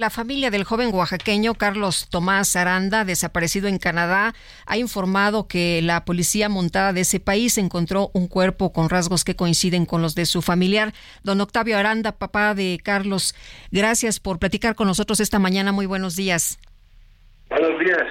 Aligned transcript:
La 0.00 0.10
familia 0.10 0.52
del 0.52 0.62
joven 0.62 0.94
oaxaqueño 0.94 1.54
Carlos 1.54 2.08
Tomás 2.08 2.54
Aranda, 2.54 3.04
desaparecido 3.04 3.66
en 3.66 3.78
Canadá, 3.78 4.32
ha 4.64 4.76
informado 4.76 5.48
que 5.48 5.82
la 5.82 6.04
policía 6.04 6.48
montada 6.48 6.92
de 6.92 7.00
ese 7.00 7.18
país 7.18 7.58
encontró 7.58 8.12
un 8.14 8.28
cuerpo 8.28 8.72
con 8.72 8.90
rasgos 8.90 9.24
que 9.24 9.34
coinciden 9.34 9.86
con 9.86 10.00
los 10.00 10.14
de 10.14 10.24
su 10.24 10.40
familiar. 10.40 10.92
Don 11.24 11.40
Octavio 11.40 11.76
Aranda, 11.76 12.12
papá 12.12 12.54
de 12.54 12.78
Carlos, 12.80 13.34
gracias 13.72 14.20
por 14.20 14.38
platicar 14.38 14.76
con 14.76 14.86
nosotros 14.86 15.18
esta 15.18 15.40
mañana. 15.40 15.72
Muy 15.72 15.86
buenos 15.86 16.14
días. 16.14 16.60
Buenos 17.50 17.80
días. 17.80 18.06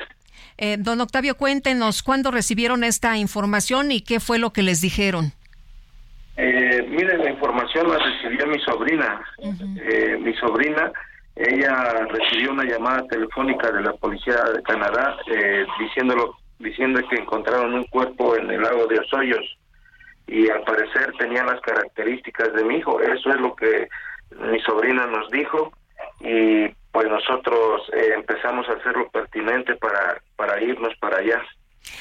Eh, 0.57 0.75
don 0.77 0.99
Octavio, 0.99 1.37
cuéntenos 1.37 2.03
cuándo 2.03 2.31
recibieron 2.31 2.83
esta 2.83 3.15
información 3.15 3.93
y 3.93 4.01
qué 4.01 4.19
fue 4.19 4.39
lo 4.39 4.51
que 4.51 4.61
les 4.61 4.81
dijeron. 4.81 5.31
Eh, 6.35 6.85
miren, 6.89 7.19
la 7.23 7.31
información 7.31 7.87
la 7.87 7.97
recibió 7.97 8.45
mi 8.45 8.59
sobrina. 8.59 9.21
eh, 9.41 10.17
mi 10.19 10.33
sobrina 10.33 10.91
ella 11.39 12.07
recibió 12.09 12.51
una 12.51 12.63
llamada 12.63 13.05
telefónica 13.07 13.71
de 13.71 13.81
la 13.81 13.93
policía 13.93 14.35
de 14.55 14.63
Canadá 14.63 15.17
eh, 15.27 15.65
diciéndolo 15.79 16.35
diciendo 16.59 16.99
que 17.09 17.17
encontraron 17.17 17.73
un 17.73 17.83
cuerpo 17.85 18.35
en 18.35 18.49
el 18.49 18.61
lago 18.61 18.87
de 18.87 18.99
Osoyos 18.99 19.57
y 20.25 20.49
al 20.49 20.63
parecer 20.63 21.13
tenía 21.19 21.43
las 21.43 21.61
características 21.61 22.53
de 22.53 22.63
mi 22.63 22.77
hijo. 22.77 22.99
Eso 22.99 23.29
es 23.29 23.39
lo 23.39 23.55
que 23.55 23.87
mi 24.51 24.59
sobrina 24.61 25.05
nos 25.05 25.29
dijo 25.29 25.71
y 26.19 26.67
pues 26.91 27.07
nosotros 27.07 27.83
eh, 27.93 28.13
empezamos 28.15 28.67
a 28.67 28.73
hacer 28.73 28.97
lo 28.97 29.07
pertinente 29.09 29.75
para 29.75 30.21
para 30.35 30.61
irnos 30.61 30.93
para 30.99 31.17
allá 31.17 31.41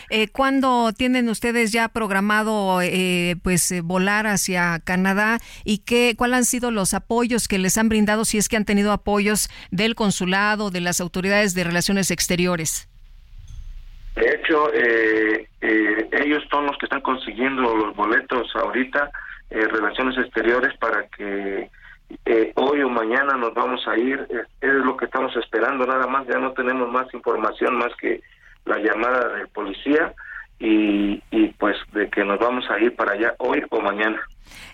eh, 0.08 0.28
¿Cuándo 0.28 0.92
tienen 0.92 1.28
ustedes 1.28 1.72
ya 1.72 1.88
programado 1.88 2.80
eh, 2.82 3.36
pues 3.42 3.70
eh, 3.72 3.80
volar 3.80 4.26
hacia 4.26 4.78
Canadá 4.84 5.38
y 5.64 5.78
qué 5.78 6.14
cuáles 6.16 6.36
han 6.38 6.44
sido 6.44 6.70
los 6.70 6.94
apoyos 6.94 7.48
que 7.48 7.58
les 7.58 7.76
han 7.76 7.88
brindado 7.88 8.24
si 8.24 8.38
es 8.38 8.48
que 8.48 8.56
han 8.56 8.64
tenido 8.64 8.92
apoyos 8.92 9.48
del 9.70 9.94
consulado, 9.94 10.70
de 10.70 10.80
las 10.80 11.00
autoridades 11.00 11.54
de 11.54 11.64
relaciones 11.64 12.10
exteriores? 12.10 12.88
De 14.14 14.30
hecho, 14.30 14.72
eh, 14.72 15.48
eh, 15.60 16.08
ellos 16.24 16.42
son 16.50 16.66
los 16.66 16.78
que 16.78 16.86
están 16.86 17.02
consiguiendo 17.02 17.76
los 17.76 17.94
boletos 17.94 18.54
ahorita, 18.54 19.10
relaciones 19.50 20.16
exteriores, 20.18 20.76
para 20.78 21.06
que 21.08 21.70
hoy 22.54 22.82
o 22.82 22.88
mañana 22.88 23.36
nos 23.36 23.54
vamos 23.54 23.86
a 23.86 23.96
ir. 23.96 24.26
Es 24.60 24.72
lo 24.72 24.96
que 24.96 25.04
estamos 25.04 25.36
esperando, 25.36 25.86
nada 25.86 26.06
más. 26.06 26.26
Ya 26.26 26.38
no 26.38 26.52
tenemos 26.52 26.90
más 26.90 27.12
información 27.12 27.76
más 27.76 27.94
que 28.00 28.22
la 28.66 28.78
llamada 28.78 29.28
del 29.36 29.48
policía 29.48 30.14
y, 30.58 31.22
y 31.30 31.48
pues 31.58 31.76
de 31.92 32.08
que 32.10 32.24
nos 32.24 32.38
vamos 32.38 32.64
a 32.70 32.78
ir 32.78 32.94
para 32.94 33.12
allá 33.12 33.34
hoy 33.38 33.62
o 33.70 33.80
mañana. 33.80 34.20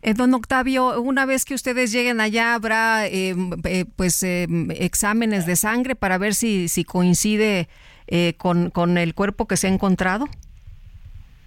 Eh, 0.02 0.14
don 0.14 0.34
Octavio, 0.34 1.00
una 1.00 1.26
vez 1.26 1.44
que 1.44 1.54
ustedes 1.54 1.92
lleguen 1.92 2.20
allá, 2.20 2.54
habrá 2.54 3.06
eh, 3.06 3.34
eh, 3.64 3.84
pues 3.96 4.22
eh, 4.22 4.46
exámenes 4.78 5.46
de 5.46 5.56
sangre 5.56 5.94
para 5.94 6.18
ver 6.18 6.34
si, 6.34 6.68
si 6.68 6.84
coincide 6.84 7.68
eh, 8.08 8.34
con, 8.36 8.70
con 8.70 8.98
el 8.98 9.14
cuerpo 9.14 9.46
que 9.46 9.56
se 9.56 9.68
ha 9.68 9.70
encontrado. 9.70 10.26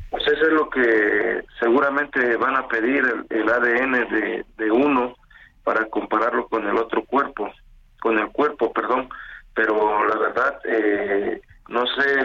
Pues 0.10 0.24
eso 0.28 0.48
es 0.48 0.54
lo 0.54 0.70
que 0.70 1.44
seguramente 1.60 2.38
van 2.38 2.56
a 2.56 2.68
pedir 2.68 3.04
el, 3.30 3.38
el 3.38 3.50
ADN 3.50 3.92
de, 4.10 4.46
de 4.58 4.72
uno 4.72 5.16
para 5.64 5.86
compararlo 5.86 6.48
con 6.48 6.66
el 6.66 6.78
otro 6.78 7.04
cuerpo, 7.04 7.52
con 8.00 8.18
el 8.18 8.30
cuerpo, 8.30 8.72
perdón. 8.72 9.10
Pero 9.54 10.08
la 10.08 10.18
verdad, 10.18 10.60
eh, 10.66 11.42
no 11.70 11.86
sé 11.88 12.20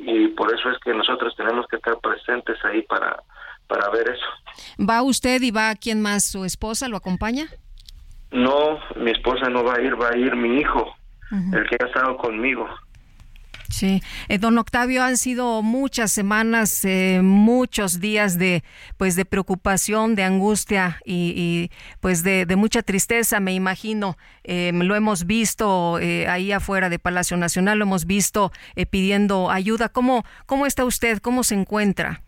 y 0.00 0.28
por 0.28 0.52
eso 0.52 0.70
es 0.70 0.78
que 0.78 0.92
nosotros 0.94 1.34
tenemos 1.36 1.66
que 1.68 1.76
estar 1.76 1.98
presentes 1.98 2.56
ahí 2.64 2.82
para, 2.82 3.22
para 3.66 3.88
ver 3.90 4.08
eso. 4.08 4.26
¿Va 4.78 5.02
usted 5.02 5.40
y 5.42 5.50
va 5.50 5.74
quién 5.74 6.00
más? 6.00 6.24
¿Su 6.24 6.44
esposa 6.44 6.88
lo 6.88 6.96
acompaña? 6.96 7.46
No, 8.30 8.78
mi 8.96 9.10
esposa 9.10 9.48
no 9.48 9.62
va 9.62 9.74
a 9.74 9.80
ir, 9.80 10.00
va 10.00 10.10
a 10.10 10.16
ir 10.16 10.34
mi 10.36 10.58
hijo, 10.58 10.94
el 11.52 11.68
que 11.68 11.76
ha 11.82 11.86
estado 11.86 12.16
conmigo. 12.16 12.68
Sí, 13.72 14.02
eh, 14.28 14.36
don 14.36 14.58
Octavio, 14.58 15.02
han 15.02 15.16
sido 15.16 15.62
muchas 15.62 16.12
semanas, 16.12 16.84
eh, 16.84 17.20
muchos 17.22 18.00
días 18.00 18.38
de, 18.38 18.62
pues, 18.98 19.16
de 19.16 19.24
preocupación, 19.24 20.14
de 20.14 20.24
angustia 20.24 21.00
y, 21.06 21.70
pues, 22.00 22.22
de, 22.22 22.44
mucha 22.54 22.82
tristeza, 22.82 23.40
me 23.40 23.54
imagino. 23.54 24.18
Eh, 24.44 24.72
lo 24.74 24.94
hemos 24.94 25.26
visto 25.26 25.98
eh, 26.00 26.28
ahí 26.28 26.52
afuera 26.52 26.90
de 26.90 26.98
Palacio 26.98 27.38
Nacional, 27.38 27.78
lo 27.78 27.84
hemos 27.86 28.04
visto 28.04 28.52
eh, 28.76 28.84
pidiendo 28.84 29.50
ayuda. 29.50 29.88
¿Cómo, 29.88 30.22
cómo 30.44 30.66
está 30.66 30.84
usted? 30.84 31.18
¿Cómo 31.18 31.42
se 31.42 31.54
encuentra? 31.54 32.20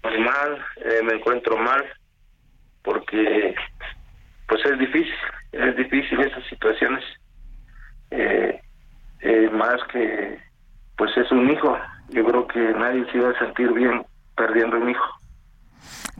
Pues 0.00 0.18
mal, 0.18 0.58
eh, 0.84 1.02
me 1.04 1.14
encuentro 1.14 1.56
mal, 1.56 1.84
porque, 2.82 3.54
pues, 4.48 4.60
es 4.66 4.76
difícil, 4.76 5.14
es 5.52 5.76
difícil 5.76 6.20
esas 6.20 6.44
situaciones. 6.48 7.04
Eh, 8.10 8.60
más 9.72 9.86
que 9.88 10.38
pues 10.96 11.16
es 11.16 11.30
un 11.32 11.50
hijo. 11.50 11.76
Yo 12.10 12.24
creo 12.24 12.46
que 12.46 12.60
nadie 12.74 13.04
se 13.10 13.18
iba 13.18 13.30
a 13.30 13.38
sentir 13.38 13.72
bien 13.72 14.04
perdiendo 14.36 14.76
un 14.76 14.90
hijo. 14.90 15.04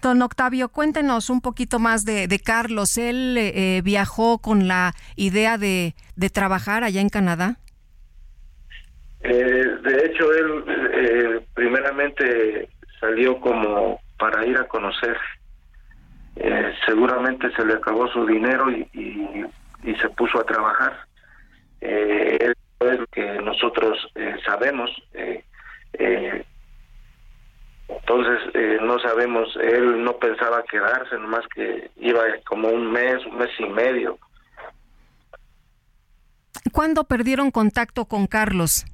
Don 0.00 0.20
Octavio, 0.22 0.68
cuéntenos 0.68 1.30
un 1.30 1.40
poquito 1.40 1.78
más 1.78 2.04
de, 2.04 2.26
de 2.26 2.38
Carlos. 2.40 2.98
¿Él 2.98 3.36
eh, 3.38 3.80
viajó 3.84 4.38
con 4.38 4.66
la 4.66 4.92
idea 5.16 5.58
de, 5.58 5.94
de, 6.16 6.30
trabajar 6.30 6.82
allá 6.82 7.00
en 7.00 7.08
Canadá? 7.08 7.56
Eh, 9.20 9.64
de 9.84 10.06
hecho, 10.06 10.32
él 10.32 10.64
eh, 10.92 11.46
primeramente 11.54 12.68
salió 12.98 13.38
como 13.40 14.00
para 14.18 14.44
ir 14.44 14.56
a 14.56 14.66
conocer. 14.66 15.16
Eh, 16.36 16.72
seguramente 16.86 17.52
se 17.54 17.64
le 17.64 17.74
acabó 17.74 18.08
su 18.08 18.26
dinero 18.26 18.70
y, 18.72 18.88
y, 18.94 19.44
y 19.84 19.94
se 19.96 20.08
puso 20.08 20.40
a 20.40 20.44
trabajar. 20.44 21.06
Que 23.42 23.48
nosotros 23.50 23.98
eh, 24.14 24.36
sabemos. 24.46 24.90
Eh, 25.14 25.44
eh, 25.94 26.44
entonces, 27.88 28.38
no 28.82 28.98
sabemos, 29.00 29.54
él 29.56 30.02
no 30.02 30.16
pensaba 30.16 30.62
quedarse, 30.70 31.16
nomás 31.16 31.46
que 31.54 31.90
iba 31.96 32.20
como 32.46 32.68
un 32.68 32.90
mes, 32.90 33.24
un 33.26 33.36
mes 33.38 33.50
y 33.58 33.66
medio. 33.66 34.18
¿Cuándo 36.72 37.04
perdieron 37.04 37.50
contacto 37.50 38.06
con 38.06 38.26
Carlos? 38.26 38.86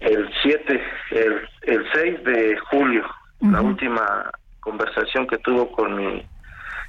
El 0.00 0.28
7, 0.42 0.82
el, 1.10 1.48
el 1.62 1.86
6 1.92 2.24
de 2.24 2.58
julio. 2.70 3.04
Uh 3.40 3.46
-huh. 3.46 3.52
La 3.52 3.60
última 3.60 4.30
conversación 4.60 5.26
que 5.26 5.38
tuvo 5.38 5.70
con 5.70 5.96
mi, 5.96 6.26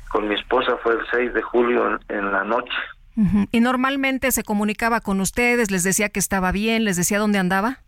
con 0.09 0.28
mi 0.28 0.35
esposa 0.35 0.78
fue 0.78 0.94
el 0.94 1.06
6 1.12 1.33
de 1.33 1.41
julio 1.41 2.00
en, 2.09 2.17
en 2.17 2.31
la 2.31 2.44
noche. 2.44 2.73
Uh 3.16 3.22
-huh. 3.22 3.47
¿Y 3.51 3.59
normalmente 3.59 4.31
se 4.31 4.44
comunicaba 4.44 5.01
con 5.01 5.22
ustedes? 5.22 5.72
¿Les 5.72 5.84
decía 5.84 6.09
que 6.09 6.19
estaba 6.19 6.51
bien? 6.51 6.84
¿Les 6.84 6.97
decía 6.97 7.19
dónde 7.19 7.40
andaba? 7.40 7.79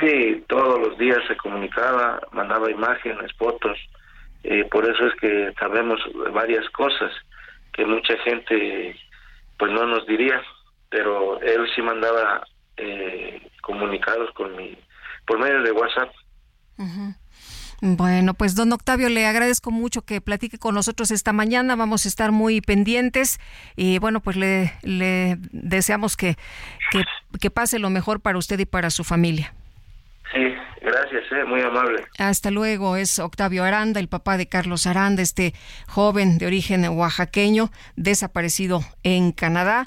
Sí, 0.00 0.44
todos 0.48 0.80
los 0.80 0.98
días 0.98 1.18
se 1.28 1.36
comunicaba, 1.36 2.20
mandaba 2.32 2.70
imágenes, 2.70 3.32
fotos. 3.34 3.78
Eh, 4.42 4.64
por 4.70 4.84
eso 4.84 5.06
es 5.06 5.14
que 5.20 5.52
sabemos 5.58 6.00
varias 6.32 6.68
cosas 6.70 7.12
que 7.72 7.86
mucha 7.86 8.16
gente 8.18 8.96
pues 9.58 9.72
no 9.72 9.86
nos 9.86 10.06
diría, 10.06 10.42
pero 10.90 11.40
él 11.40 11.66
sí 11.74 11.82
mandaba 11.82 12.44
eh, 12.76 13.40
comunicados 13.62 14.30
con 14.32 14.56
mi, 14.56 14.76
por 15.26 15.38
medio 15.38 15.62
de 15.62 15.72
WhatsApp. 15.72 16.10
Uh 16.76 16.84
-huh. 16.84 17.14
Bueno, 17.80 18.34
pues 18.34 18.54
don 18.54 18.72
Octavio, 18.72 19.08
le 19.08 19.26
agradezco 19.26 19.70
mucho 19.70 20.02
que 20.02 20.20
platique 20.20 20.58
con 20.58 20.74
nosotros 20.74 21.10
esta 21.10 21.32
mañana. 21.32 21.76
Vamos 21.76 22.04
a 22.04 22.08
estar 22.08 22.32
muy 22.32 22.60
pendientes 22.60 23.38
y 23.76 23.98
bueno, 23.98 24.20
pues 24.20 24.36
le, 24.36 24.72
le 24.82 25.38
deseamos 25.52 26.16
que, 26.16 26.36
que, 26.90 27.02
que, 27.40 27.50
pase 27.50 27.78
lo 27.78 27.90
mejor 27.90 28.20
para 28.20 28.38
usted 28.38 28.58
y 28.58 28.66
para 28.66 28.90
su 28.90 29.04
familia. 29.04 29.52
Sí, 30.32 30.40
gracias, 30.80 31.24
eh, 31.32 31.44
muy 31.46 31.60
amable. 31.60 32.04
Hasta 32.18 32.50
luego. 32.50 32.96
Es 32.96 33.18
Octavio 33.18 33.64
Aranda, 33.64 34.00
el 34.00 34.08
papá 34.08 34.36
de 34.36 34.48
Carlos 34.48 34.86
Aranda, 34.86 35.22
este 35.22 35.54
joven 35.86 36.38
de 36.38 36.46
origen 36.46 36.88
oaxaqueño 36.88 37.70
desaparecido 37.96 38.82
en 39.02 39.32
Canadá. 39.32 39.86